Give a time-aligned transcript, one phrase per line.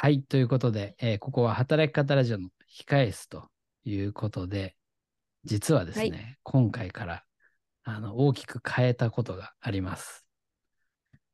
[0.00, 3.48] はい、ということで、えーここは働き方ラジオの控え室と
[3.84, 4.76] いうことで、
[5.42, 7.24] 実はですね、はい今回から
[7.82, 10.24] あの大きく変えたことがあります。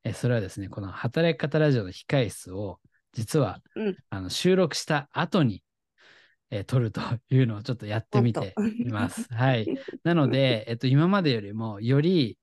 [0.03, 2.79] えーそれはですね、この働き方ラジオの控え室を、
[3.13, 5.61] 実は、うんあの収録した後に、
[6.49, 9.31] えー撮るというのをちょっとやってみています。
[9.31, 9.67] はい。
[10.03, 12.39] なので、えっと、今までよりもより、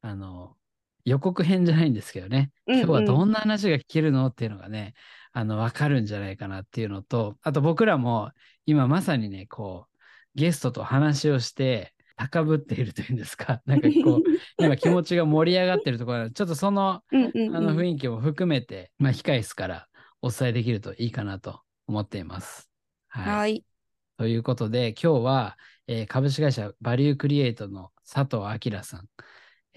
[0.00, 0.56] あの、
[1.04, 4.94] 予告編じゃないんですけどね、うんうん今日はどんな話が聞けるのっていうのがね、
[5.32, 8.30] あの、わかるんじゃないかなっていうのと、あと僕らも
[8.66, 9.96] 今まさにね、こう、
[10.34, 14.22] ゲストと話をして、高ぶっているというんですか、 なんかこう、
[14.62, 19.88] 今気持ちが盛り上がってるところなのでちょっとその、うんうんうんあの雰囲気も含めて、まあ、控え室から
[20.20, 22.70] お伝えできるといいかなと思っています。
[23.08, 23.36] はい。
[23.36, 23.64] はい。
[24.18, 29.08] ということで、今日は、えー株式会社バリュークリエイトの佐藤明さん、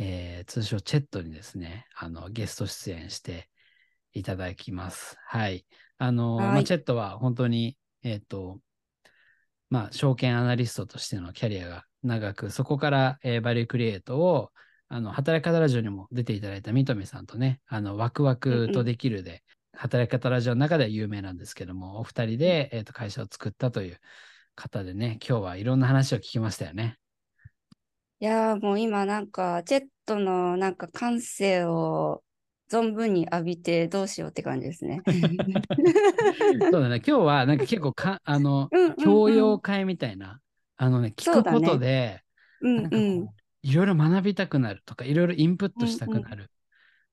[0.04, 3.50] えー通称チェットにですね、あのゲスト出演して
[4.12, 5.16] いただきます。
[5.26, 5.66] はい。
[5.98, 8.60] あの、はいまあ、チェットは本当に、えっ、と、
[9.70, 14.52] まあ、証券アナリストとしてのキャリアが長く、そこから、えーバリュークリエイトを、
[14.90, 24.00] あの、働き方ラジオにも出ていただいた三富さんとね、あの、ワクワクとできるで、働き方ラジオの中では有名なんですけども、お二人で、えーと会社を作ったという
[24.56, 26.98] 方でね、今日はいろんな話を聞きましたよね。
[28.24, 32.24] いやーもう今なんか、チェットのなんか感性を
[32.72, 35.02] 存分に浴びてどうしようって感じですね。
[36.72, 40.40] そうだね、今日はなんか結構か、あの、うんうんうん教養会みたいな、
[40.78, 42.22] あのね、聞くことで、
[42.62, 43.28] うんう、うん。
[43.62, 46.50] いろいろ学びたくなるとか、いろいろインプットしたくなる。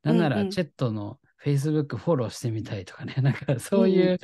[0.04, 4.18] なんなら、うんうんチェットの Facebook フォローしてみたいとかね、なんかそういう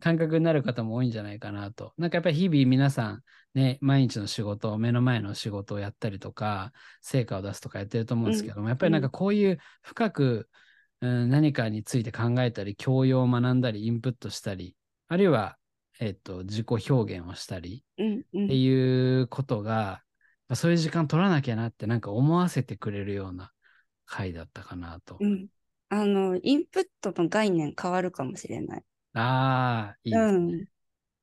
[0.00, 1.92] 感覚になる方も多いんじゃないかなと。
[1.98, 3.22] なんかやっぱり日々皆さん、
[3.54, 10.48] ね、毎日の仕事、目の前の仕事をやったりとか、成果を出すとかやってると思うんですけども、やっぱりなんかこういう深く、
[11.00, 14.76] うん、何かについて考えたり、教養を学んだり、インプットしたり、
[15.08, 15.58] あるいは、
[16.00, 20.02] えっと、自己表現をしたり、うんうんっていうことが、
[20.48, 23.52] まあそういう時間取らなきゃなってなんか思わせてくれるような
[24.06, 25.18] 回だったかなと。
[25.20, 25.48] うん。
[25.90, 28.82] あの、インプットの概念変わるかもしれない。
[29.14, 30.38] ああ、いいですね。
[30.38, 30.64] うん。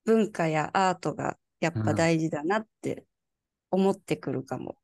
[0.06, 3.06] 文化やアートがやっぱ大事だなって
[3.72, 4.78] 思ってくるかも。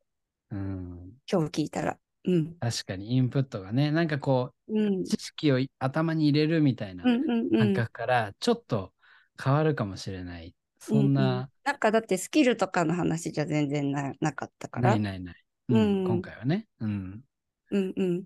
[0.52, 1.14] うん。
[1.32, 1.98] 今日聞いたら。
[2.26, 2.56] うん。
[2.60, 5.04] 確かにインプットがね、なんかこうんう、。
[5.04, 7.04] 知識を頭に入れるみたいな。
[7.04, 8.94] 感覚からちょっと
[9.42, 10.56] 変わるかもしれない。
[10.80, 14.92] そんうんうんな、なんかだってスキルとかの話じゃ全然ななかったから。
[14.92, 15.36] ないないない。
[15.70, 16.68] うんうん今回はね。
[16.80, 17.24] うん。
[17.72, 18.26] うんうん。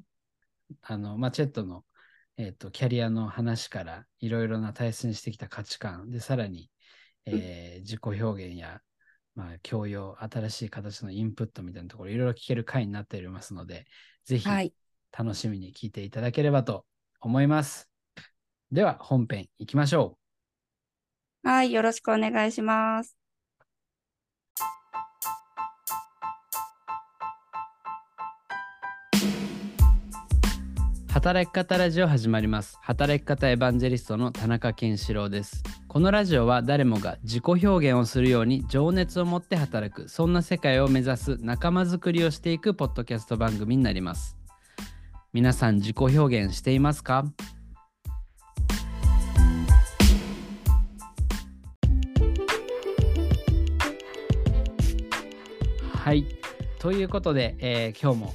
[0.82, 1.84] あの、まあ、チェットの、
[2.38, 6.70] えっと、キャリアの話からいろいろな大切にしてきた価値観で、さらに、
[7.30, 8.82] えー自己表現や、
[9.36, 13.88] まあ、教養、新しい形のインプットみたいなところ、いろいろ聞ける回になっておりますので、
[14.26, 14.74] ぜひはい。
[15.18, 16.86] 楽しみに聞いていただければと
[17.22, 17.90] 思います。
[18.72, 20.18] では、本編行きましょ
[21.44, 21.72] はい。
[21.74, 23.18] よろしくお願いします。
[31.20, 32.78] 働き方ラジオ始まります。
[32.82, 35.64] 働き方エヴァンジェリストの田中健志郎です。
[35.90, 44.38] このラジオは誰もが自己表現をするように情熱を持って働く、そんな世界を目指す仲間づくりをしていくポッドキャスト番組になります。
[45.34, 47.26] 皆さん自己表現していますか？
[55.96, 56.24] はい。
[56.80, 58.34] ということで、えー今日も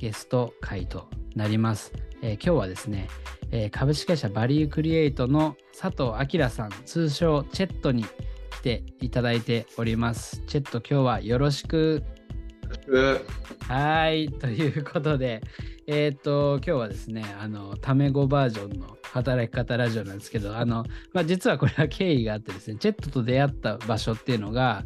[0.00, 1.92] ゲスト会となります。
[2.22, 3.08] えー今日はですね、
[3.50, 8.04] えー株式会社バリュークリエイトの佐藤明さん、通称チェットに
[8.50, 10.42] 来ていただいております。
[10.46, 12.02] チェット、今日はよろしく。
[13.68, 14.28] はい。
[14.28, 15.42] ということで、
[15.88, 24.84] えっ、と、今日はですね、あの、タメ語バージョンの働き方ラジオなんですけど、あの、まあ、実はこれは経緯があってですね、チェットと出会った場所っていうのが、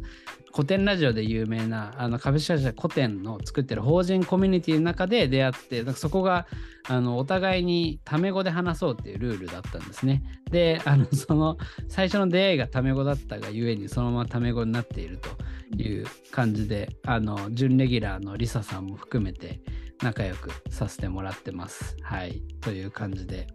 [0.53, 6.45] 古典ラジオで有名なあの株式会社古典の作ってる法人コミュニティの中で出会ってかそこが
[6.87, 10.23] あのお互いにタメ語で話そうっていうルールだったんですね。
[10.51, 11.57] であのその
[11.87, 15.29] 最初の出会いがタメ語だったがゆえにそのままタメ語になっていると
[15.81, 19.61] いう感じであの準レギュラーのリサさんも含めて
[20.01, 21.95] 仲良くさせてもらってます。
[22.01, 23.47] はいという感じで。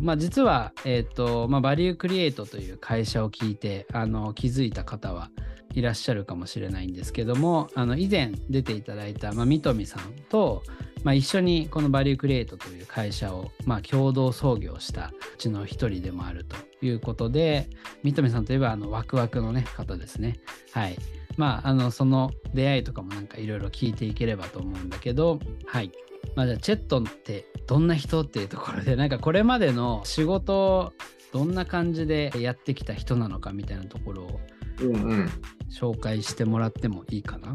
[0.00, 5.30] まあ、実は、えーとまあ、バリュークリエイトという会社を聞いてあの気づいた方は
[5.74, 10.62] いらっしゃるかもしれないんですけどもあの以前出ていただいた、まあ、三富さんと、
[11.02, 17.68] まあ、一緒にこのバリュークリエイトという会社を、まあ、共同創業したうちの一人でもあるということで
[18.02, 20.38] 三富さんといえばあのワクワクの、ね、方ですね。
[20.72, 20.96] はい
[21.36, 25.90] まあ、あのその出会いとかもなんかいろいろ聞いていければと思うんだけど、はい。
[26.36, 30.92] まあ、じゃあチェットンってどんな人っていうところで なんかこれまでの仕事
[31.32, 34.40] どんな感じでやってきた人なのかみたいなところを
[34.80, 35.30] うんうん。
[35.70, 37.54] 紹介してもらってもいいかな？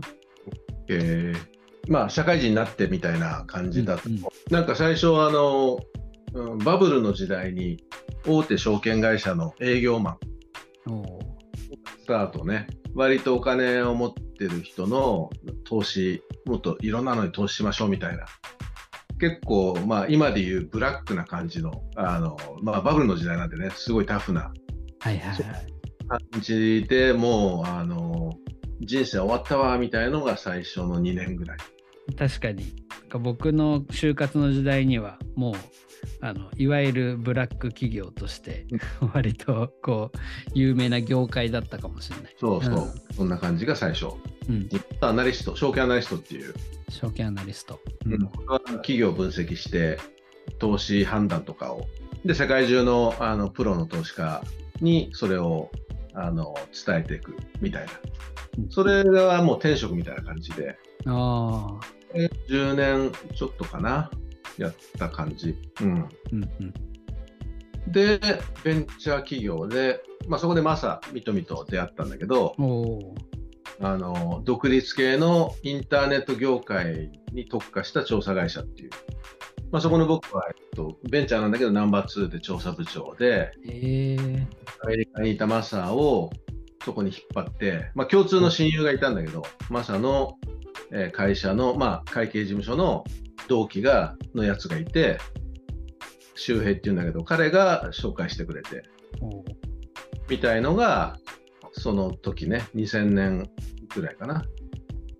[0.90, 1.92] えー。
[1.92, 4.12] まあ社会人になってみたいな感じだと、う。
[4.12, 4.22] んうん。
[4.50, 5.80] なんか最初あの、
[6.34, 7.84] うんバブルの時代に
[8.28, 10.18] 大手証券会社の営業マン
[12.02, 15.30] スタートね割とお金を持ってる人の
[15.66, 18.26] 投資もっといろんなのに投資しましょうみたいな
[19.20, 24.52] 結構まあ今でいうブラックな感じのあの、まあ、バブルの時代なんでねすごいタフな
[25.00, 25.78] はいはいはい。
[26.08, 28.32] 感じでもうあの
[28.82, 31.58] 人生終わったわみたいのが最初の2年ぐらい。
[32.18, 35.56] 確かにか僕の就活の時代にはもう
[36.22, 38.66] あのいわゆるブラック企業として
[39.14, 40.18] 割とこう
[40.54, 42.36] 有名な業界だったかもしれない。
[42.40, 43.16] そうそう、うん。
[43.16, 44.08] そんな感じが最初。
[44.50, 44.70] うん、
[45.02, 46.54] アナリスト、証券アナリストっていう、
[46.90, 47.82] 証券アナリスト。
[48.06, 48.30] うん。
[48.78, 50.00] 企業を分析して、
[50.60, 51.88] 投資判断とかを、
[52.24, 54.42] で、世界中のあのプロの投資家
[54.80, 55.70] にそれを
[56.14, 56.56] あの
[56.86, 57.92] 伝えていくみたいな。
[58.60, 58.70] うん。
[58.70, 64.10] それはもう転職みたいな感じで、ああ、で10年ちょっとかな、
[64.58, 65.56] やった感じ。
[65.82, 66.74] うん、うんうん。
[67.92, 68.20] で、
[68.64, 72.56] ベンチャー企業で、まあ、そこでマサ、ミトミと出会ったんだけど、
[73.80, 78.90] あの独立系のインターネット業界に特化した調査会社っていう、
[79.72, 83.52] まあ、そこの僕は、えっと、ベンチャーなんだけどナンバー2で調査部長で
[84.84, 86.32] アメリカにいたマサを
[86.88, 90.38] そこに引っ張って、まあ、共通の親友がいたんだけど、マサの、
[90.94, 93.04] えー会社の、まあ、会計事務所の
[93.50, 95.20] 同期がのやつがいて
[96.36, 98.84] 周平っていうんだけど彼が紹介してくれて
[100.30, 101.18] みたいのが
[101.74, 103.50] その時ね2000年
[103.94, 104.46] ぐらいかな。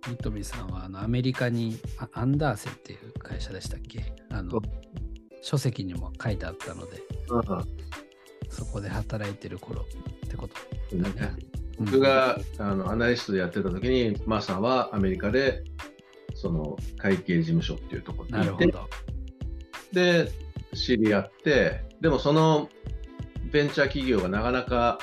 [0.06, 4.14] 三富さんはあのアメリカにあアンダーセっていう会社でしたっけ？
[4.30, 4.62] あの
[5.42, 7.78] 書籍にも書いてあったので、うん
[8.48, 9.82] そこで働いてる頃
[10.24, 10.54] ってこと
[10.96, 11.57] だね。
[11.78, 15.62] 僕があのアナリストでやってた時に、マサはアメリカで
[16.34, 18.88] その会計事務所っていうところにいて、なるほど。
[19.92, 20.30] で、
[20.74, 22.68] 知り合って、でもその
[23.52, 24.98] ベンチャー企業がなかなか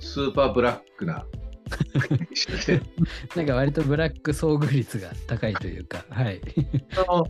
[0.00, 1.26] スーパーブラックな
[3.36, 6.40] なんか割とブラック遭遇率が高いというか、はい。
[6.92, 7.26] その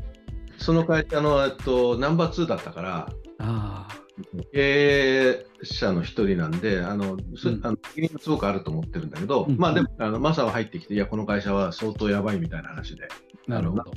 [0.59, 3.09] その会社の、えっと、ナンバー2だったから、
[3.39, 4.04] ああ、
[4.53, 13.09] 経営者の一人なんで、あの、そうんあの責任がすごくあると思ってるんだけど、うんまあでも、あのマサは入ってきて、いや、この会社は相当やばいみたいな話で、
[13.49, 13.85] なるほど。
[13.87, 13.93] み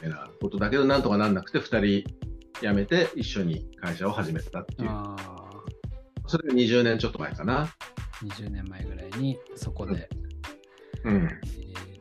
[0.00, 2.10] たいなことだけど、なんとかなんなくて、2人
[2.60, 4.90] 辞めて、一緒に会社を始めたっていう、
[6.26, 7.68] それが20年ちょっと前かな。
[8.22, 10.08] 20年前ぐらいにそこで。
[11.04, 11.14] うん。
[11.14, 11.94] えー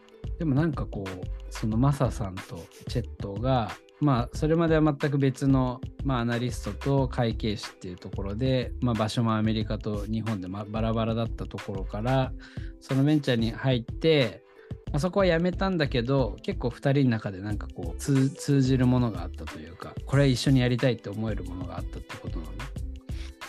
[0.44, 3.72] でもなんかこう、そのマサさんとチェットが、
[4.04, 12.34] まあそれまでは全く別の、まあ、アナリストと会計士っていうところで、まあ、場所もアメリカと日本でまバラバラだったところから
[12.82, 14.44] そのベンチャーに入って、
[14.92, 22.52] まあ、そこは辞めたんだけど結構2人の中でなんかこう通通じるものがあったというかこれは一緒にやりたいって思えるものがあったってことなの？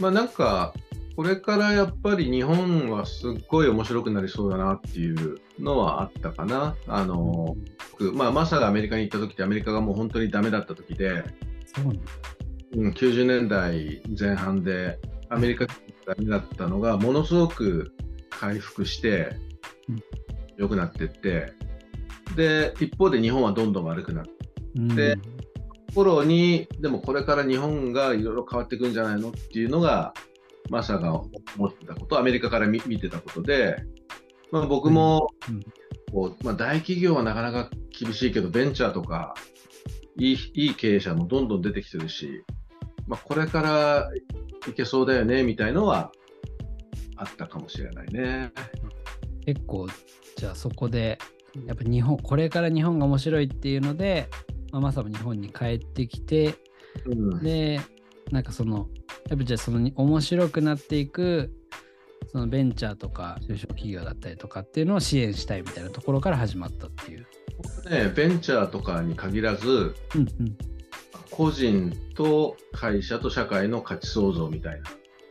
[0.01, 0.75] まあなんか、
[1.17, 6.77] これからやっぱり日本はすっごい面白くなりそうだなっていうのはあったかな。
[6.89, 7.57] あの、
[7.93, 11.23] 僕まあ、マサがアメリカに行った時ってアメリカがもう本当にダメだった時で、
[11.67, 12.01] そうなんだ。
[12.77, 15.75] うん、90年代前半でアメリカが
[16.07, 17.93] ダメだったのがものすごく
[18.31, 19.37] 回復して
[19.89, 20.03] うん。
[20.57, 21.53] 良くなってって、
[22.37, 24.31] で、一方で日本はどんどん悪くなって。
[24.77, 24.89] うん。
[24.97, 25.17] で
[25.95, 30.13] 頃に、でもこれから日本がいろいろ変わっていくんじゃないのっていうのが、
[30.71, 31.31] マサが思
[31.67, 33.77] ってたこと、アメリカから見見てたことで、
[34.51, 35.63] まあ、僕もうん
[36.15, 39.35] こう、まあ、大企業はなかなか厳しいけど、ベンチャーとか
[40.17, 42.45] いい、いい経営者もどんどん出てきてるし、
[43.09, 44.11] まあ、これから
[44.69, 46.13] いけそうだよねみたいのは
[47.17, 48.53] あったかもしれないね。
[49.45, 49.89] 結構
[50.37, 51.19] じゃあそこで
[51.67, 54.29] やっぱ日本これから日本が面白いっていうので、
[54.73, 56.55] まあ、マサも日本に帰ってきて
[57.05, 57.81] うんで
[58.31, 58.89] なんかその
[59.29, 61.53] やっぱじゃあそのに面白くなっていく
[62.31, 67.27] そのベンチャーとか中小企業だったりとかっていうのを支援したいみたいなところから始まったっていう。
[67.89, 70.57] ね、ベンチャーとかに限らず、うんうん、
[71.31, 74.81] 個人と会社と社会の価値創造みたい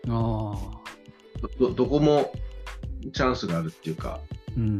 [0.07, 0.15] な。
[0.15, 2.31] ああ、どどこも
[3.13, 4.19] チャンスがあるっていうか、
[4.55, 4.79] うん、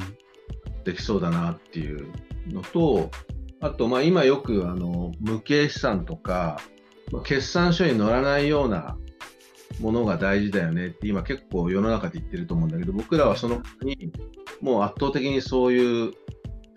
[0.83, 2.07] できそうだなっていう
[2.47, 3.11] のと、
[3.59, 6.61] あと、まあ、今よくあの無形資産とか、
[7.11, 8.97] まあ決算書に載らないような
[9.79, 10.87] ものが大事だよね。
[10.87, 14.11] って今結構世の中で言ってると思うんだけど、僕らはそのに
[14.61, 16.13] もう圧倒的にそういう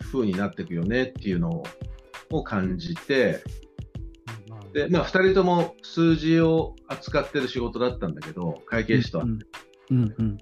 [0.00, 1.62] 風になっていくよねっていうの
[2.30, 3.42] を感じて、
[4.72, 9.24] で、まあ、2人とも数字を扱ってる仕事だったんだけど、会計士とは。
[9.24, 9.38] うん。
[9.90, 10.14] うん。
[10.18, 10.38] うん。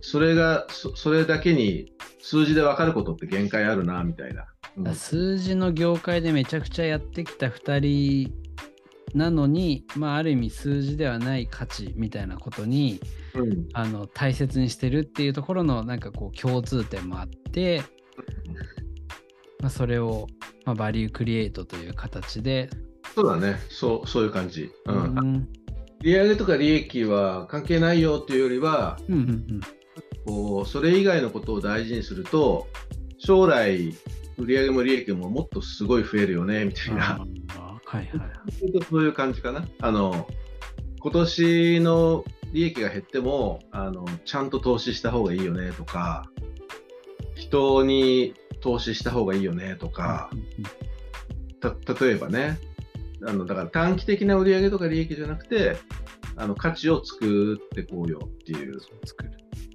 [0.00, 4.46] それがそ、それだけに数字で分かることって限界あるな、みたいな。
[4.78, 4.94] うん。
[4.94, 7.78] 数字の業界でめちゃくちゃやってきた2
[8.26, 8.47] 人
[9.14, 13.00] なのに、まあ、ある意味数字ではない価値みたいなことに
[13.34, 13.68] うん。
[13.72, 17.82] あの大切にしてるっていうところのなんかこう共通点もあって、
[19.60, 20.26] まあ、それを、
[20.64, 22.70] まあ、バリュークリエイトという形で、
[23.14, 23.56] そうだね。
[23.68, 24.70] そう、そういう感じ。
[24.86, 25.14] ううん。
[25.14, 25.48] んうん。
[26.00, 29.60] 利上げとか利益は関係ないよっていうよりは、うんうん。
[30.24, 32.68] こうそれ以外のことを大事にすると、
[33.18, 33.92] 将来、
[34.36, 37.47] 売上も利益ももっとすごい増えるよねみたいな、あー
[37.88, 38.82] はいはい。
[38.90, 39.66] そういう感じかな。
[39.80, 40.28] あの
[41.00, 46.28] 今年の利益が減ってもあの、ちゃんと投資した方がいいよねとか、
[47.34, 50.28] 人に投資した方がいいよねとか、
[51.60, 52.58] た例えばね
[53.26, 55.78] あの、だから短期的な売上とか利益じゃなくて、
[56.36, 59.30] あの価値を作ってこうよっていう、そう作る。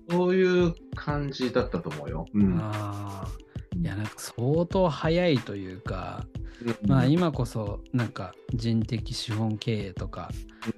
[0.10, 2.26] そういう感じだったと思うよ。
[2.34, 2.60] うん。
[2.62, 3.82] あー。
[3.82, 6.43] いやなんか相当早いというか、うん
[6.88, 10.30] まあ今こそなんか人的資本経営とか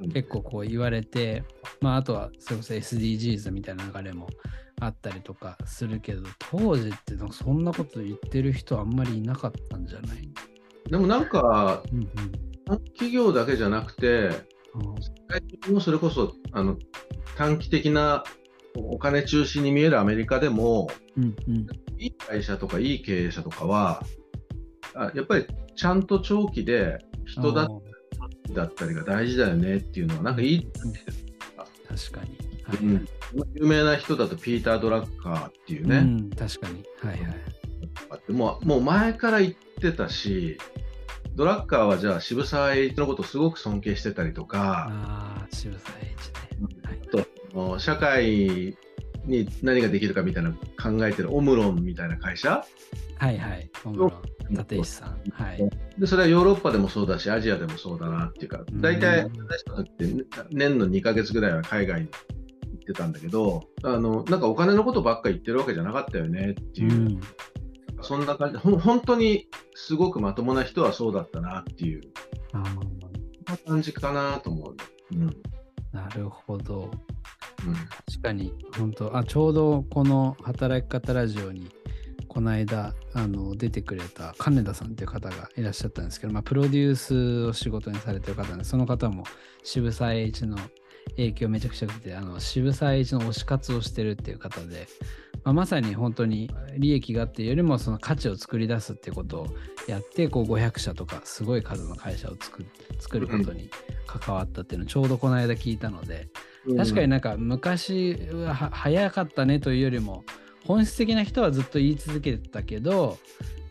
[0.01, 0.11] うん。
[0.11, 1.43] 結構こう言われて、
[1.81, 4.27] まああとはそれこそ SDGs みたいな流れも
[4.81, 10.29] あったりとかするけど、当時ってなんかそんなこと言ってる人あんまりいなかったんじゃない？
[10.89, 12.09] でもなんか、うんうん。
[12.95, 14.29] 企業だけじゃなくて、
[14.73, 14.95] あー
[15.29, 16.77] 最近もそれこそあの
[17.37, 18.23] 短期的な
[18.75, 21.67] お金中心に見えるアメリカでも、うんうん。
[21.97, 24.05] いい会社とかいい経営者とかは、あ
[25.13, 27.65] やっぱりちゃんと長期で人だ
[28.63, 30.93] ったりが大事だよねっていうのは、なんかいい、うん
[31.87, 32.37] 確かに。
[32.63, 33.07] はい、うん。
[33.53, 36.83] 有名な人だとピーター・ドラッカーっていうね、うん、確かに。
[37.01, 38.31] はいはい。
[38.31, 40.57] もうもう前から言ってたし、
[41.35, 46.27] ドラッカーはじゃあ渋沢栄一のことをすごく尊敬してたりとか、ああ、渋沢栄一
[46.63, 46.79] ね。
[46.83, 46.99] はい。
[47.03, 48.77] あと社会
[49.25, 52.63] に何ができるかみたいなの考えてるオムロンみたいな会社？
[53.17, 53.69] はいはい。
[53.83, 54.11] 小室
[54.49, 55.17] 立石さん。
[55.31, 55.69] はい。
[55.97, 60.05] でそれはヨーロッパでもそうだしアジアでもそうだなっていうかうん大体私たちって
[60.51, 62.17] 年の2ヶ月ぐらいは海外に行
[62.75, 67.21] ってたんだけどあのなんかお金のことばっか言ってるわけじゃなかったよねっていう、うん
[68.01, 72.01] そんな感じほん本当にすごくまともな人はそうだったなっていう
[73.65, 74.75] 感じかなと思う。
[75.13, 75.29] うん
[75.91, 76.91] なるほど。
[78.07, 81.69] 確かに、本当あ、ちょうどこの働き方ラジオに、
[82.27, 89.23] この間、あの、出てくれた金田さんっていう方がいらっしゃったんですけど、まあ、プロデュースを仕事にされてる方で、その方も
[89.63, 90.57] 渋沢栄一の
[91.11, 94.87] 影響めちゃくちゃ受けて、あの、渋沢栄一の推し活をしてるっていう方で、
[95.43, 99.47] まあ、まさに本当に利益があってよりも、その価値を作り出すっていうことを
[99.87, 102.35] やって、こう、500社とか、すごい数の会社を
[102.99, 103.69] 作ることに
[104.07, 106.29] 関わったっていうのをちょうどこの間聞いたので、
[106.77, 110.23] 確かになんか昔はは早かったねというよりも
[110.65, 113.17] 本質的な人はずっと言い続けてたけど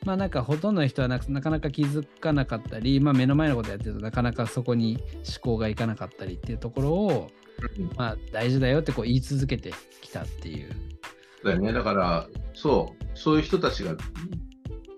[0.04, 7.30] まあなんかほとんどの人はななかなか気づかなかったり、まあ、目の前のことやってるとなかなかそこに思考がいかなかったりっていうところを、
[7.78, 9.72] うんまあ、大事だよってこう言い続けて
[10.02, 10.70] きたっていう。
[11.44, 11.72] だよね。
[11.72, 13.96] だから、そう、そういう人たちが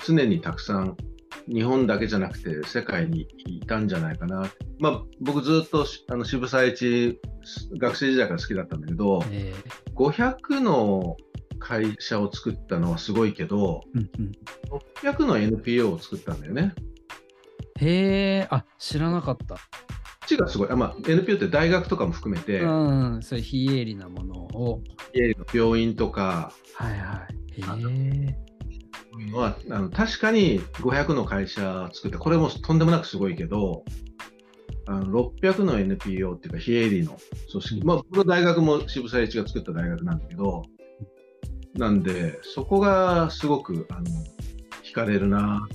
[0.04, 0.96] 常にたくさん、
[1.48, 4.50] 日本だけじゃなくて世界にいたんじゃないかな。
[4.78, 7.20] まあ、僕ずっとしあの渋沢栄一、
[7.78, 9.54] 学生時代から好きだったんだけど、え
[9.94, 11.16] 500の
[11.58, 14.32] 会社を作ったのはすごいけど、ーうんうん、
[15.02, 16.74] 600の NPO を作ったんだよね。
[17.78, 19.54] へえあ知らなかった。
[19.54, 19.60] こ
[20.24, 20.70] っちがすごい。
[20.70, 24.82] あまあ、NPO って大学とかも含めて、うんそういう非営利なものを。
[25.14, 27.36] 家の病院とか、はいはい。
[27.60, 27.64] へ
[28.28, 28.45] え。
[29.32, 32.78] はあの確かに500の会社作って、これもとん。
[32.78, 33.84] でもなくすごいけど、
[34.86, 37.18] あの600の NPO っていうか、非営利の
[37.50, 40.18] 組織、まあ、僕の大学も渋沢栄一が作った大学なん。
[40.18, 40.64] だけど、
[41.74, 42.02] なん。
[42.02, 44.04] で、そこがすごくあの
[44.84, 45.66] 惹かれるな。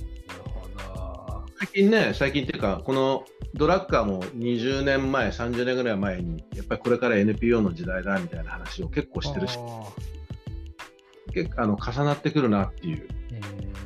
[1.58, 9.58] 最近ね、最近っていうか、このドラッカーも20年前、30年ぐらい前に、やっぱりこれから NPO の時代だみたいな話を結構してるし、
[11.32, 13.08] 結構あの重なってくるなっていう。
[13.32, 13.82] えー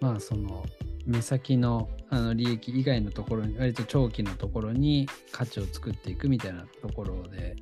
[0.00, 0.64] まあその
[1.06, 7.56] 目先のあの利益以外のところに割と長期のところに価値を作っていくみたいなところで、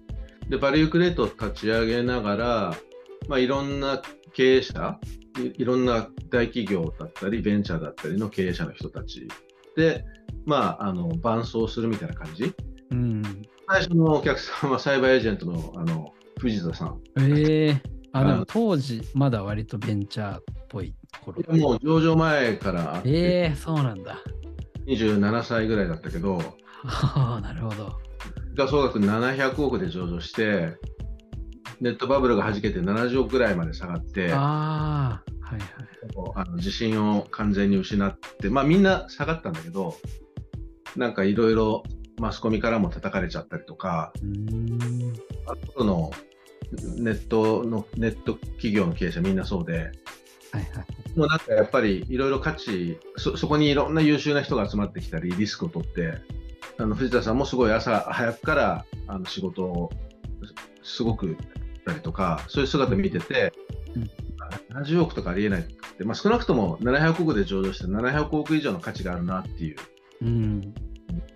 [0.48, 2.74] で、バリュークレートを立ち上げながら、
[3.28, 4.00] まあ、いろんな
[4.32, 4.98] 経営者
[5.38, 9.28] い、いろんな大企業だったり、ベンチャーだったりの経営者の人たち
[9.76, 10.04] で、
[10.46, 12.54] まあ、あの伴走するみたいな感じ。
[12.90, 13.22] うん、
[13.68, 17.00] 最初のお客さんはサイバーエージェントのあの藤田さん。
[17.18, 21.42] ええあでもあの当時まだ割とベンチャーっぽい頃。
[21.56, 24.18] もう上場前からあって、ええそうなんだ。
[24.86, 26.40] 27歳ぐらいだったけど、
[26.84, 27.96] ああ、なるほど。
[28.50, 30.76] 時価総額700億で上場して、
[31.80, 35.68] ネットバブルが弾けて70億ぐらいまで下がって、ああ、はいはい。
[36.34, 39.94] あの自信を完全に失って、まあ、みんな下がったんだけど、
[40.96, 41.82] なんかいろいろ
[42.18, 44.12] マスコミからも叩かれちゃったりとか。
[45.46, 46.10] あとの
[46.98, 49.72] ネットのネット企業の経営者みんなそうで、
[50.52, 51.18] はいはい。
[51.18, 56.14] もうなんかやっぱりいろいろ価値そ、そこにいろんな優秀な人が集まってきたり、リスクを取って、
[56.78, 59.90] あの藤田さんもすごい朝早くからあの仕事を
[60.82, 61.36] すすごく
[61.88, 63.52] たりとか、そういう姿見てて、
[63.94, 64.10] うん
[64.70, 69.76] 70億とかありえないって、まあ、少なくとも700億で上場して700億以上の価値があるなっていう。
[70.22, 70.74] うん。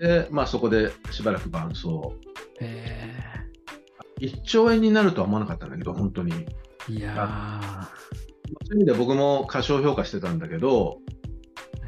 [0.00, 1.88] で、まあ、そこでしばらく伴走。
[2.60, 3.31] え
[4.22, 6.32] 1兆円になるとは思わなかったんだけど、本当に。
[6.88, 7.90] ー、いや
[8.66, 10.98] そういう意味で僕も過小評価してたんだけど、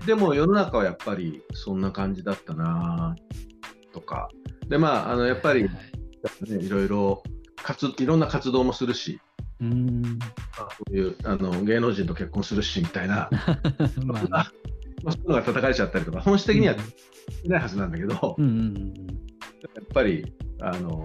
[0.06, 3.16] でも世の中はやっぱりそんな感じだったな
[3.92, 4.28] とか、
[4.68, 6.88] でまあ、あのーやっぱり、はねいろい。
[6.88, 7.22] ろ
[7.62, 9.20] 活いろんな活動もするし、
[9.60, 10.02] うーん。
[10.02, 10.26] ま
[10.58, 13.30] あそういうあの芸能人と結婚するしみたいな、
[14.04, 16.74] まあね、まあ、そういうのが叩かれちゃったりとか、本質的には
[17.46, 18.94] ないはずなんだけど、うんうんうん。
[18.94, 21.04] やっぱりあの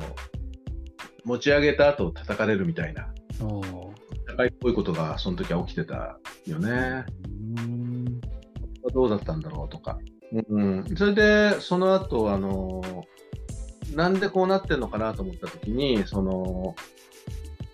[1.30, 3.08] 持ち上げた後叩かれるみたいな、
[4.28, 6.18] 社会っぽいことがその時は起きてた
[6.48, 7.06] よね。
[7.56, 8.22] うーん。
[8.92, 10.00] どうだったんだろうとか。
[10.32, 12.82] うん、それで、その後、あの、
[13.96, 16.76] なんでこうなってんのかなと思ったときに、その、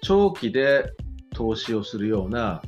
[0.01, 0.91] 長期で
[1.33, 2.61] 投資をするような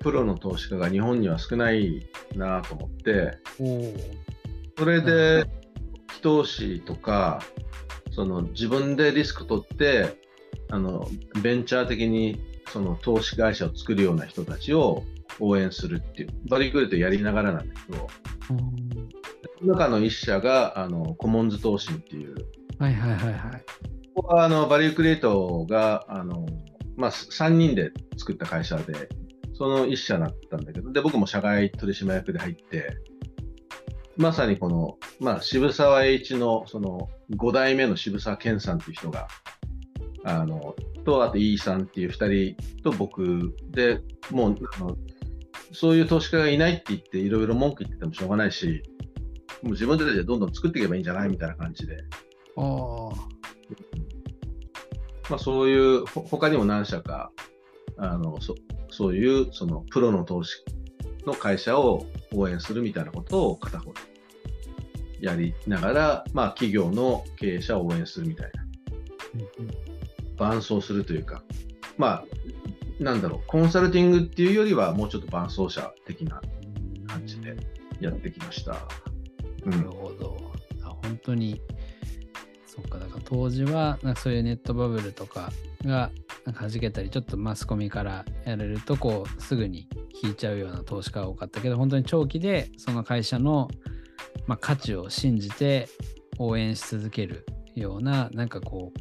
[0.00, 3.38] プロの投資家が日本には少ないなと思って、
[4.76, 5.44] それで、
[6.14, 7.42] 非投資とか、
[8.20, 10.14] その自分でリスク取って、
[10.70, 11.08] あの、
[11.42, 15.04] ベンチャー的にその投資会社を作るような人たちを
[15.38, 18.08] 応援するっていう、バリークレートやりながらなんだけど、
[18.50, 19.10] うん
[19.58, 22.34] その中の一社があのコモンズ投信っていう、
[22.78, 23.64] はいはいはいはい。
[24.14, 26.44] ここはあのバリュークリエイトがあの、
[26.96, 29.08] まあ、3人で作った会社で、
[29.54, 32.98] その一社だったんだけど、で僕も社外取締役で入って、
[34.20, 39.28] まさにこの、まあ、渋沢栄一のその5代目の渋沢健さんっていう人が、
[40.24, 44.96] あのと、あと飯さんっていう2人と僕で、もうあの
[45.72, 48.82] そういう投資家がいないって言って、いろいろ文句言っててもしょうがないし、
[49.62, 51.96] もう自分たちでどんどん作っていけばいいんじゃないみたいな感じで、
[52.56, 53.16] おー
[55.30, 57.32] まあ、そういう、ほ他にも何社か、
[57.96, 58.54] あのそ
[58.90, 60.62] そういうそのプロの投資
[61.24, 62.04] の会社を
[62.34, 64.09] 応援するみたいなことを片方で
[65.20, 68.64] やりながら、まあ、企業の経営者を応援するみたいな、
[70.36, 71.42] 伴走するというか、
[71.98, 72.24] まあ、
[73.02, 76.40] なんだろう、コンサルティングっていうよりは、もうちょっと伴走者的な
[77.06, 77.56] 感じで
[78.00, 78.76] やってきました。
[79.64, 80.52] うなるほど。
[80.82, 81.60] あ本当に、
[82.66, 85.52] そっか、だから当時は、なんかそういうネットバブルとか
[85.84, 86.10] が
[86.44, 89.88] なんか弾けたり、ちょっとマスコミからやれると、こう、すぐに
[90.22, 93.68] 引いちゃうような投資家が多かったけど、本当に長期でその会社の、
[94.50, 95.88] まあ、価値を信じて
[96.40, 98.92] 応援し続けるような、なんかこ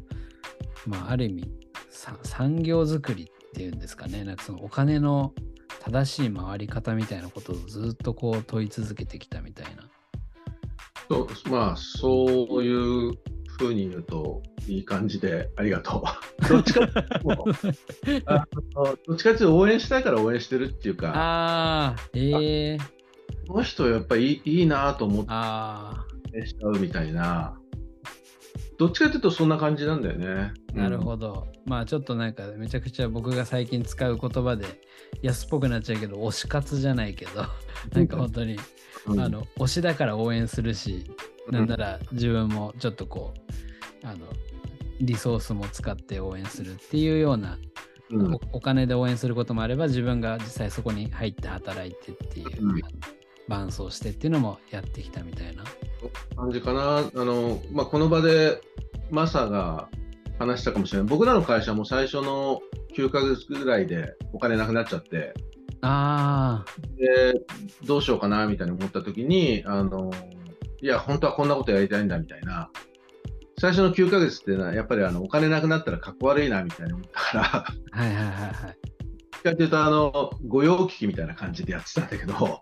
[0.86, 1.52] う、まあ、ある意味、
[1.90, 5.34] さ産業づくりっていうんですかね、なんかそのお金の
[5.84, 9.90] 正しい回り方みたいなことをずっとこう問い続けてきたみたいな。
[11.10, 12.28] そうまあ、そ
[12.60, 13.14] ういう
[13.58, 16.04] ふうに言うといい感じでありがと
[16.46, 16.46] う。
[16.48, 22.99] どっちかっていうとあのどっちかっていうと応援したいから応援してるっていうか、ああ、ええ
[23.50, 26.06] この人やっぱりいいいいなと思ってあ
[26.46, 27.60] しちゃうみたいな、
[28.78, 30.54] どっちかっていうとそんな感じなんだよね。
[30.76, 31.48] あ、なるほど。
[31.66, 34.68] まあちょっとなんかめちゃくちゃ僕が最近使う言葉で
[35.24, 37.44] 安っぽくなっちゃうけど、推し活じゃないけど、
[37.92, 38.60] なんか本当に、
[39.08, 41.06] うん、あの、推しだから応援するし、
[41.50, 43.34] なんなら自分もちょっとこ
[44.04, 44.28] う、あの、
[45.02, 47.58] リソースも使って応援するっていうような、
[48.12, 48.34] うん。
[48.36, 52.48] おお金で応援することもあれば、自分が実際そこに入って働いてっていう、
[53.50, 55.64] 伴走してっていうのもやってきたみたいな。
[56.38, 57.00] 感じかな。
[57.00, 58.62] あの、まあ、この場で
[59.10, 59.90] マサが
[60.38, 61.08] 話したかもしれない。
[61.08, 62.62] 僕らの会社も最初の
[62.96, 65.34] 9ヶ月ぐらいでお金なくなっちゃって、
[65.82, 66.66] あ
[66.98, 67.34] で、
[67.86, 70.12] どうしようかなみたいに思った時に、あの、
[70.82, 72.70] いや、本当はこんなことやりたいんだみたいな。
[73.60, 77.56] 最初の9ヶ月っていうのは、やっぱりあのお金なくなったらかっこ悪いなみたいに思ったから、
[77.92, 78.90] あ、はいはいはいはい。
[79.44, 82.60] かっていうと、あの、御用聞きみたいな感じでやってたんだけど、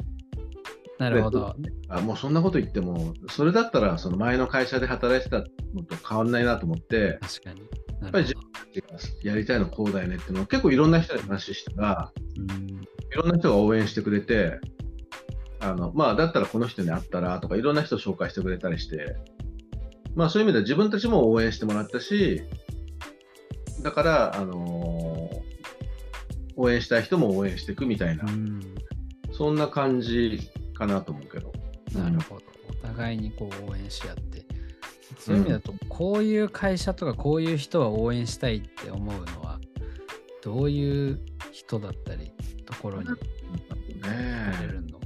[1.00, 1.56] なるほど。
[1.90, 5.40] あもうそんなこと言っても、それだったらその前の会社で働いてた
[5.74, 7.62] のと変わんないなと思って、確かに。
[8.00, 8.52] なやっぱりる自分
[8.98, 14.60] たちがやりたいのこうだよねっていうのを結構いろんな人に話したら、うんいろんな人が応援してくれて、
[15.62, 19.16] あのまあ、だったらこの人に会ったらとか、いろんな人を紹介してくれたりして、
[20.14, 22.44] まあ、そういう意味では自分たちも応援してもらったし、
[23.82, 25.48] だから、あのー
[26.60, 28.60] 応援したい人も応援していくみたいな、うん
[29.32, 31.52] そんな感じかなと思うけど。
[31.94, 32.44] なるほど。
[32.70, 34.46] お互いにこう応援し合って。
[35.20, 39.60] そういう意味だと、こういう会社とかこういう人は応援したいって思うのは、
[40.44, 41.20] どういう
[41.52, 42.32] 人だったり、
[42.66, 43.14] ところにれ
[44.68, 45.00] るの、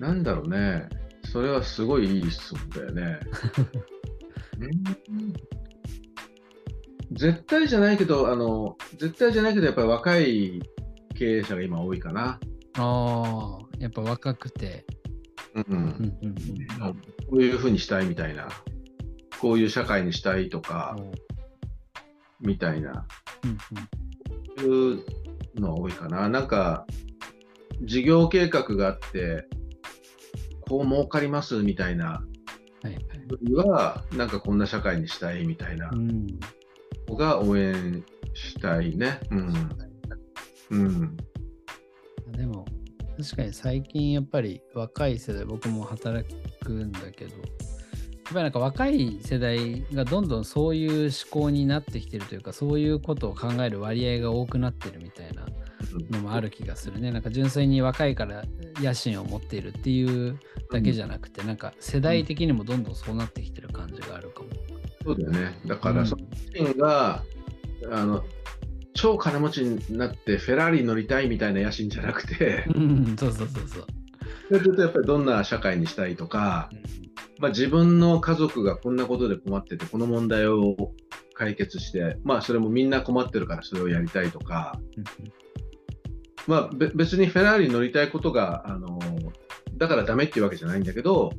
[0.00, 0.88] えなんだろうね。
[1.24, 3.20] それはすごいいい質問だよね。
[4.58, 5.32] うん
[7.12, 10.62] 絶対じゃないけど、あの、絶対じゃないけど、やっぱり若い
[11.16, 12.38] 経営者が今多いかな。
[12.74, 14.84] ああ、やっぱ若くて。
[15.54, 15.64] うん。
[15.64, 16.34] うんうん
[17.30, 18.48] こういうふうにしたいみたいな、
[19.40, 20.96] こういう社会にしたいとうんか、
[22.40, 23.06] みたいな、
[23.44, 25.04] うんいう
[25.60, 26.28] のは多いかな。
[26.28, 26.86] なんか、
[27.82, 29.46] 事業計画があって、
[30.62, 32.22] こう儲かりますみたいな、
[32.82, 33.54] はいはい。
[33.54, 35.88] は、なんかこんな社会にしたいみたいな。
[35.92, 36.26] うん。
[37.08, 38.04] のが応援
[38.34, 39.20] したいね。
[39.30, 39.70] うん。
[40.70, 41.16] うん。
[42.32, 42.64] でも
[43.18, 46.24] 確かに最近やっぱり若い世代僕も働
[46.64, 55.46] くんだけどやっぱりなんか若い世代がどんどんそういう思考になってきてるというかそういうことを考える割合が多くなってるみたいな
[56.10, 58.44] のもある気がするねなんか純粋に若いから
[58.76, 60.38] 野心を持っているっていう
[60.70, 64.48] だけじゃなくて、なんか世代的にもどんどんそうなってきてる感じがあるかも。
[65.02, 65.60] そうだよね。
[65.66, 67.24] だから、うんその人が、
[67.90, 68.24] あの、
[69.00, 73.86] 超金持ちになってフェラーリに乗りたいみたいな野心じゃなくて、うん、そうそうそうそう。
[74.48, 76.68] それとやっぱりどんな社会にしたいとか、
[77.38, 80.76] まあ、自分の家族がこんなことで困ってて、この問題を
[81.32, 84.78] 解決して、まあ、それもみんな困ってるからそれをやりたいとか、
[86.46, 88.98] まあ、べ別にフェラーリに乗りたいことが、あの
[89.78, 91.32] だからダメっていうわけじゃないんだけど、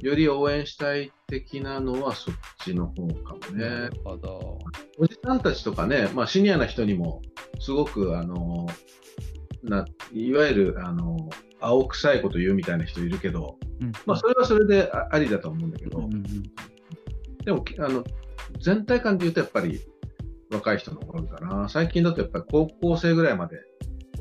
[0.00, 4.00] より応援したい的なのはそっちの方かもねなる。
[4.04, 4.58] ほど。
[4.98, 7.22] おじさんたちとかね、まあ、シニアな人にも、
[7.60, 8.66] すごく、あの
[9.62, 11.30] ないわゆる、あの
[11.60, 16.22] 青臭いこと言うみたいな人いるけど、うんまあ、それはそれであありだと思うんだけど、うんうん
[17.44, 18.04] でもあの
[18.58, 19.82] 全体感で言うとやっぱり
[20.50, 21.68] 若い人の方が多いかな。
[21.68, 23.58] 最近だとやっぱり高校生ぐらいまで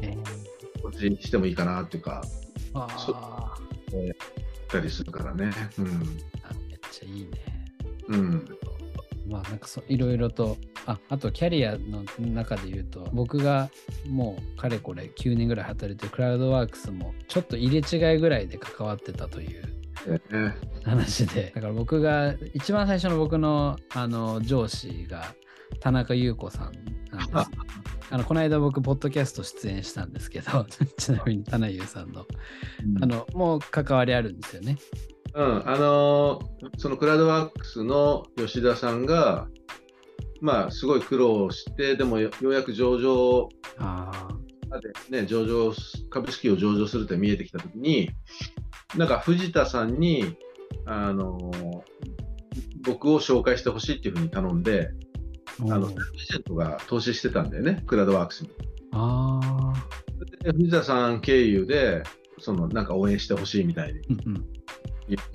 [0.02, 2.22] えーこっちにしてもいいかなっていうか、
[2.74, 3.56] あそあ、
[4.68, 5.52] たりするからね。
[6.44, 7.30] あめっちゃいいね。
[8.08, 8.16] うん。
[8.16, 8.58] うん。
[9.28, 13.70] まあなんかそいろいろとああとキャリアの中で言うと僕が
[14.08, 19.64] もうかれこれ9年ぐらい働いてるクラウドワークスもちょっと入れ違いぐらいで関わってたという
[20.30, 25.34] ね話でだから僕が一番最初の僕のあの上司が
[25.80, 26.72] 田中優子さん
[27.16, 27.52] なんです。
[28.14, 30.68] あのこの間僕ポッドキャスト出演したんですけど
[31.00, 32.28] ちなみに田中優さんの。
[33.02, 34.78] あのもう関わりあるんですよね。
[35.34, 39.48] うん、あのーそのクラウドワークスの吉田さんが、
[40.42, 43.50] まあ、すごい苦労して、でもよようやく上場
[43.80, 44.28] あ
[44.70, 48.12] まで、ね、上場す、株式を上場するって見えてきたときに、
[48.96, 50.38] なんか藤田さんに、
[50.86, 51.82] あのー
[52.86, 54.90] 僕を紹介してほしいっていうふうに頼んで、
[55.62, 58.50] ああの、エージェントが投資してたんだよね、クラウドワークスに。
[58.92, 59.74] あ
[60.44, 62.04] で藤田さん経由で、
[62.40, 64.48] そのなんか応援してほしいみたいにーうんうん。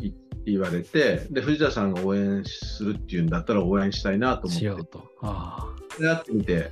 [0.03, 0.15] いい
[0.47, 5.05] 言われてで、藤田さんが応援するっていうんだったら応援したいなと思っしようと。
[5.23, 6.71] あて、やってみて、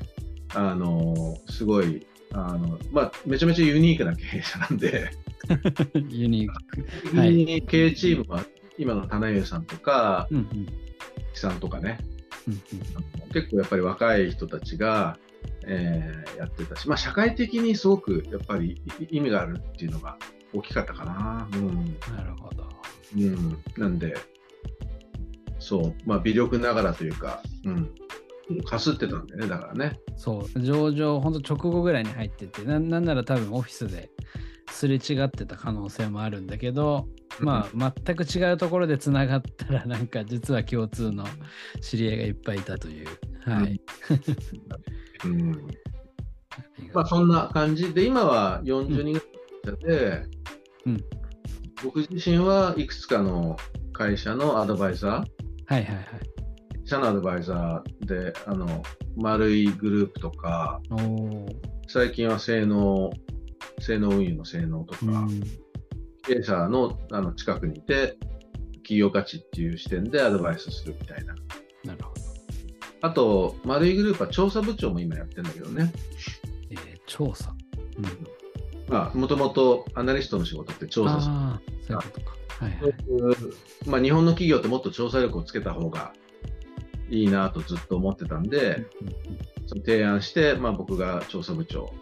[0.54, 5.10] あのすごい、あのまあ、めちゃめちゃユニークな経営者なんで、
[5.48, 6.52] あ ユニー
[7.10, 7.16] ク。
[7.16, 8.44] はい経営チームは
[8.78, 10.66] 今の棚家さんとか、うんうん。
[11.34, 11.98] 木さんとかね、
[13.32, 15.18] 結構やっぱり若い人たちが、
[15.66, 20.16] えーやってたし、まあ、社会的にすごくやっぱりい意味があるっていうのが
[20.52, 21.48] 大きかったかな。
[21.54, 22.68] うんなるほど。
[23.16, 24.16] うん、なんで、
[25.58, 29.98] そう、まあ、微力ながらというか、うん、かすってたんだよね、だからね。
[30.16, 34.10] そう、上場、ほんと直後ぐらいに入ってて、ななんなら多分オフィスで
[34.70, 37.08] すれ違ってた可能性もあるんだけど、
[37.40, 41.24] まあ、全く違うところでつながったら、なんか実は共通の
[41.80, 43.06] 知り合いがいっぱいいたという。
[43.44, 43.80] はい。
[45.24, 45.50] うん。
[46.92, 49.20] まあ、そんな感じで、今は40人ぐ
[49.64, 50.22] らいで、
[50.86, 51.04] うん。
[51.84, 53.56] 僕自身はいくつかの
[53.92, 56.06] 会社のアドバイザー、はいはいはい。
[56.84, 58.82] 社のアドバイザーで、あの、
[59.16, 60.80] 丸いグループとか、
[61.88, 63.10] 最近は性能、
[63.78, 65.42] 性能運輸の性能とか、うん
[66.22, 68.16] 経営者のあの近くにいて、
[68.78, 71.34] 企業価値っていう視点でアドバイスするみたいな。
[71.84, 72.20] なるほど。
[73.00, 75.92] あと、丸いグループは調査部長も今やってるんだけどね。
[76.70, 77.54] えー調査。
[78.88, 81.32] まあ、もともとアナリストの仕事って調査する。
[81.34, 82.36] ああ、そういうことか。
[82.58, 83.88] はいはい。
[83.88, 86.12] まあ、日本の企業ってもっと調査力をつけた方が
[87.08, 89.16] いいなとずっと思ってたんで、うんうん
[89.68, 91.92] その提案して、まあ、僕が調査部長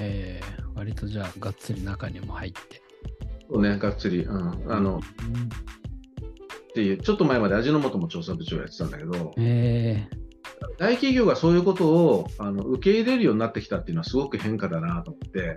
[0.00, 2.82] えー、割とじゃあ、がっつり中にも入って。
[3.48, 10.06] をね、がっつり、うん、あの、っていう、ちょっと前まで味の素も調査部長やってたんだけど、え
[10.78, 15.56] 大企業がそういうことをあの受け入れるようになってきたっていうのはすごく変化だなと思って、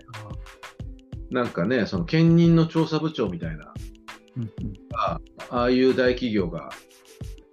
[1.32, 3.74] ー、なんかね、その兼任の調査部長みたいな、
[4.38, 4.50] うんうん
[4.94, 6.70] あああいう大企業が、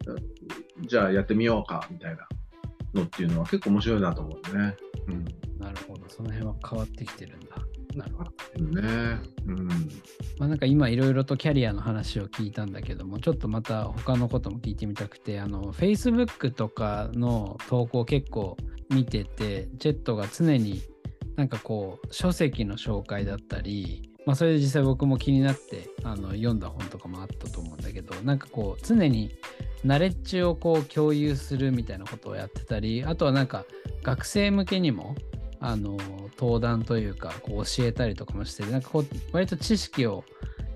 [0.07, 2.29] うんじゃあやってみようかみたいな
[2.95, 4.77] のっていうのは結構面白いなと思うね。
[5.09, 5.25] うん
[5.59, 7.47] なるほど、その辺は変わってきてるんだ。
[7.95, 8.31] なるほど。
[8.81, 18.57] ねうんまあ、なんか今いろいろとキャリアの話を聞いたんだけども、ちょっとまた他のことも聞いてみたくて、あの、Facebook とかの投稿結構
[18.91, 20.83] 見てて、ジェットが常に
[21.37, 29.35] なんかこう、書籍の紹介だったり、まあそれで実際僕も気になってあの読んだ本とかもあったと思うんだけど、なんかこう、常に
[29.85, 33.65] ナレッジをこう共有するみたいなことをやってたり、あとはなんか
[34.03, 35.15] 学生向けにも、
[35.59, 35.97] あの
[36.39, 40.23] 登壇というかこう教えたりとかもしてなんかこう割と知識を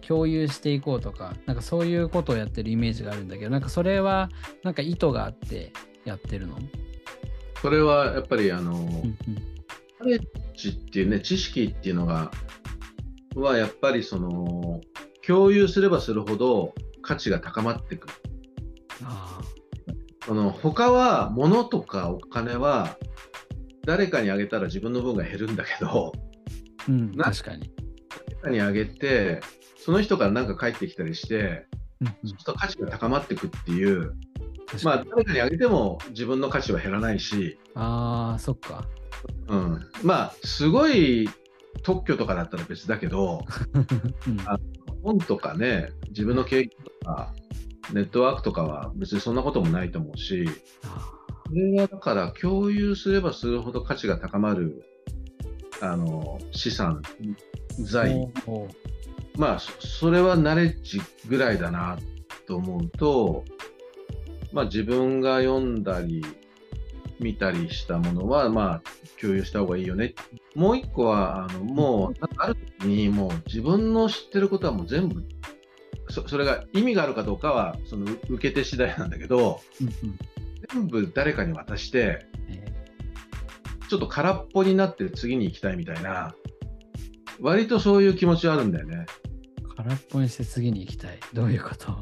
[0.01, 4.31] 共有していこうとかなんかそういうことをやってるイメージがあるんだけどなんかそれは
[4.65, 5.71] なんか意図があって
[6.07, 6.57] やってるの、
[7.61, 9.17] それはやっぱりあの、うん。
[10.01, 10.21] ナレッ
[10.57, 12.31] ジっていうね、知識っていうのが、
[13.35, 14.81] はやっぱりその、
[15.27, 18.15] 共有すればするほど価値が高まってくる。
[19.05, 19.41] あ
[20.27, 22.97] その他は物とかお金は
[23.87, 27.71] 誰かにあげたら自分の分が減るんだけど、ーうん、な確かに、
[28.27, 29.41] 誰かにあげて、
[29.77, 31.67] その人から何か返ってきたりして、
[32.01, 34.15] うんそうすると価値が高まっていくっていう、
[34.85, 38.87] まあ誰かにあげても自分の価値は減らないし、ああそっか。
[39.49, 41.29] うん、まあすごい
[41.83, 43.45] 特許とかだったら別だけど、
[44.27, 44.41] うん。
[44.47, 44.59] あ
[45.03, 47.33] 本とかね、自分の経験とか、
[47.93, 50.47] ネットワークとかは別にそんなこともないと思うし、
[50.85, 51.13] あ
[51.47, 54.85] それはだから共有すればするほど価値が高まる
[55.81, 58.31] あの資産、ー財、
[59.37, 61.99] まあそそれはナレッジぐらいだな
[62.47, 63.45] と思うと、
[64.53, 66.25] まあ自分が読んだり
[67.21, 68.83] 見たりしたものはまあ
[69.21, 70.15] 共有した方がいいよね。
[70.55, 75.23] もう一個はあのもうなんかある時にもう自分の知ってることはもう全部
[76.09, 79.61] そそれが意味があるかどうかはその受け手次第なんだけど
[80.73, 82.65] 全部誰かに渡してえ
[83.89, 86.35] ちょっと空っぽになって次に行きたいみたいな
[87.41, 89.07] 割とそういう気持ちはあるんだよね。
[89.63, 91.97] ー空っぽにして次に行きたいどういうこと、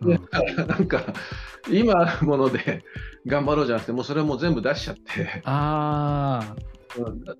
[0.66, 1.12] なんか
[1.70, 2.84] 今あるもので
[3.26, 5.42] 頑張ろうじゃなくてもうそれも全部出しちゃって。
[5.44, 6.56] ああ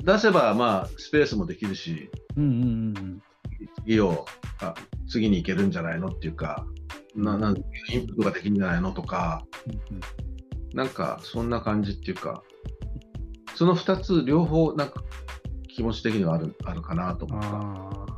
[0.05, 2.11] 出せばまあスペースもできるし。
[2.37, 3.23] うんうんうんうん。
[3.85, 4.27] 次を
[4.61, 4.75] あ
[5.09, 6.67] 次に行けるんじゃないのっていうか
[7.15, 9.45] ななんインプットができるんじゃないのとか。
[9.67, 10.01] うんうん。
[10.75, 12.43] なんかそんな感じっていうか。
[13.55, 15.03] その2つ両方なんか
[15.69, 18.11] 気持ち的にはあるあるかなと思った。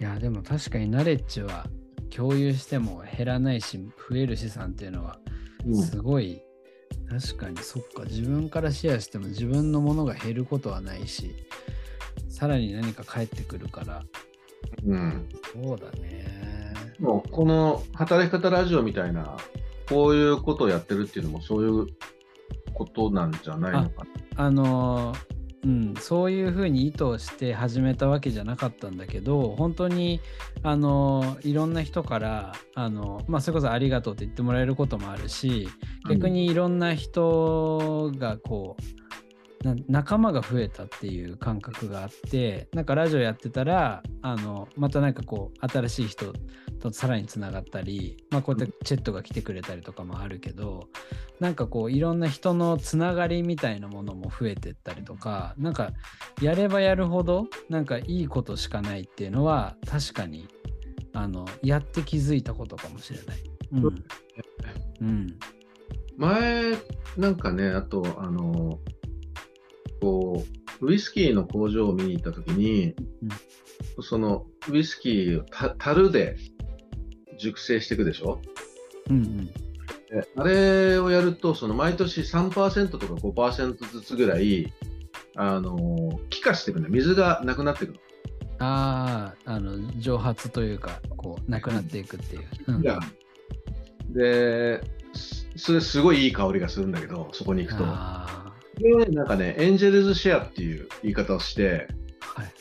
[0.00, 1.66] いや、でも確かにナレッジは
[2.14, 5.18] 共有しても減らないし、増える資産っていうのは
[5.66, 6.42] うんすごい、
[7.08, 11.34] 確かにそっか、自分からシェアしても自分のものが減ることはないし、
[12.28, 14.02] さらに何か返ってくるから、
[14.86, 16.74] うんそうだね。
[16.98, 19.36] もうこの働き方ラジオみたいな
[19.88, 21.86] こういうことをやってるっていうのもそういう
[22.72, 24.44] ことなんじゃないのかな。
[24.44, 25.33] あのー
[25.64, 30.20] うん、そういうふうに意図して始めたわけじゃなかったんだけど本当に
[30.62, 35.68] あのーいろんな人からあの、まあ、それこそありがとうって言ってもらえることもあるし
[36.08, 39.03] 逆にいろんな人がこうな
[39.88, 46.32] 仲間が増えたっていう感覚があってなんかラジオやってたらあのまたなんかこう新しい人
[46.80, 50.88] とさらにつながったり、まあ、こうやってチェットが来てくれたりとかもあるけど
[51.40, 55.92] なんかこういろんな人のつながりみたいなものも増えてったりとかなんか
[56.42, 60.46] やればやるほどなんかいいことしかないっていうのは確かに
[61.14, 63.42] あのやって気づいたことかもしれない。
[63.72, 64.04] うん。
[65.00, 65.38] うん。
[66.16, 66.74] 前
[67.16, 68.78] なんかねあとあの
[70.04, 70.44] こ
[70.80, 72.94] うウイスキーの工場を見に行った時に、
[74.02, 76.36] そのウイスキーをた樽で
[77.38, 78.42] 熟成していくでしょ？
[79.08, 79.46] うんうん。
[79.46, 79.52] で
[80.36, 84.72] あれをやるとその毎年3%とか5%ずつぐらい
[85.36, 88.00] あの気化していくね水がなくなっていくの。
[88.58, 92.42] あああの蒸発というかこうなくなっていくっていう。
[92.66, 92.82] うん。
[92.82, 93.00] いや。
[94.10, 94.82] で、
[95.14, 97.84] すそれすごいいい香りがするんだけど、そこに行くと。
[97.86, 98.43] あ
[98.76, 102.52] でなんかね、エンジェルズシェアっていう言い方をして、ーはい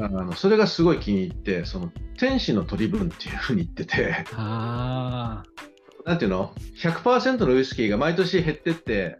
[0.00, 5.42] あのそれがすごい気に入って、その天使の取り分っていうふうに言ってて、あ
[6.04, 9.18] なんていうの ?100% のウイスキーが毎年減ってって、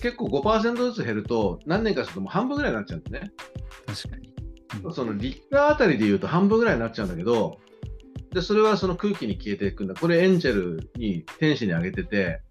[0.00, 3.32] 結構5%ずつ減ると、何年かするともう半分ぐらいになっちゃうんだよね。
[3.86, 4.28] あ、確かに。
[4.28, 4.34] うん
[4.92, 7.60] そのリッターあたりで言うと半分ぐらいになっちゃうんだけど、
[8.32, 9.94] でそれはその空気に消えていくんだ。
[9.94, 12.42] これエンジェルに、天使にあげてて、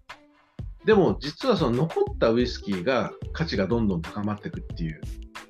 [0.84, 5.00] でも実はその残ったウイスキーが価値がどんどん高まっていくっていう。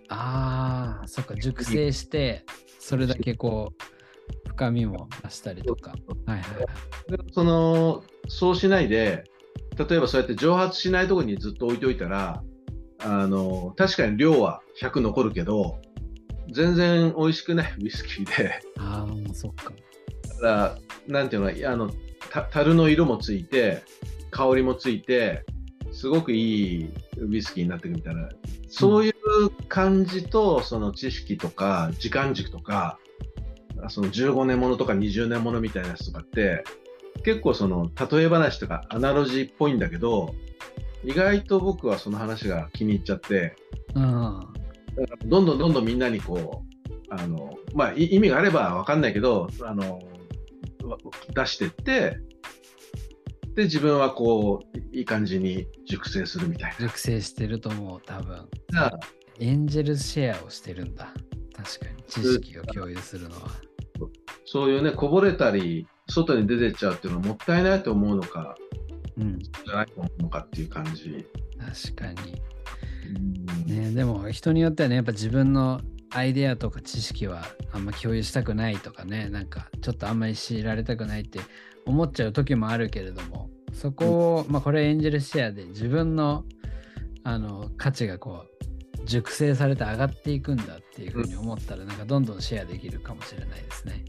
[0.09, 2.45] ああ、そっか、熟成して、
[2.79, 5.95] それだけこう、深みも増したりとか。
[6.27, 7.33] はいはいはい。
[7.33, 9.25] そのそうしないで、
[9.77, 12.43] 例えばそうやって蒸発しないところにずっと置いておいたら、
[13.01, 15.81] あの確かに量は100残るけど、
[16.53, 19.73] 全然美味しくない ウイスキーで、ああ、もうそっか。
[20.29, 21.91] だからなんていうのあの
[22.31, 23.83] た樽の色もついて、
[24.35, 25.45] 香りもついて、
[25.93, 28.29] すごくいいウイスキーになっていくみたいな、
[28.69, 29.15] そういう
[29.69, 32.99] 感じと、その知識とか、時間軸とか、
[33.89, 36.65] その15年ものとか20年ものみたいなやつとかって、
[37.23, 40.35] 結構その例え話とかアナロジーっぽいんだけど、
[41.05, 43.55] 意外と僕はその話が気に入っちゃって、
[43.95, 44.41] うん。
[45.27, 50.01] どんどんどんどんみんなにこう、あのまあ、い意味があれば分かんないけど、あの
[50.83, 50.99] わ
[51.35, 52.19] 出してって、
[53.55, 58.49] で、自分はこう、いい感じに熟成するみたい熟成してると思う、多分。
[58.71, 58.91] な。
[59.41, 61.13] エンジェルシェアをしてるんだ。
[61.53, 62.03] 確かに。
[62.05, 63.49] 知識を共有するのは。
[64.45, 68.57] そういうね、こぼれたり、外に出てっちゃうっていうのはもったいないと思うのか、
[69.17, 69.39] うん。
[69.39, 71.25] じゃないと思うのかっていう感じ。
[71.59, 72.43] 確かに。
[73.17, 81.41] うんね、でも人によってはねやっぱ自分のアイデアとか知識はあんま共有したくないとかねなんかちょっとあんまり強いられたくないって
[81.87, 86.45] 思っちゃう時もあるけれどもそこを、まあこれエンジェルシェアで自分の
[87.25, 88.55] あの価値がこう
[89.07, 94.05] 熟成されて上がっていくんだっていうふうに思ったらなんかどんどんシェアできるかもしれないですね。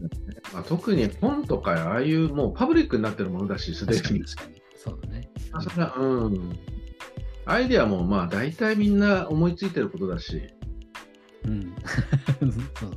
[0.52, 4.62] まあ、特に本とかああいうもうパブリックになってるものだし、すでに確かに。
[4.76, 5.30] そうだね。
[5.52, 6.58] あそれはうん。
[7.46, 10.42] アイデアもまあ大体みんな思いついてることだし、
[11.44, 11.74] うん。
[12.78, 12.90] そう。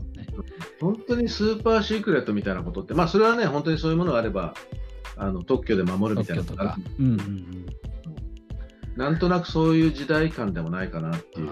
[0.79, 4.53] 本当にスーパーシークレットみたいなことって、まあそれはね、本当にそういうものがあれば、
[5.17, 6.77] あの特許で守るみたいなことか。
[6.99, 7.65] うんうんうん。
[8.95, 11.49] なんとなくそういう時代感でもないかなっていう。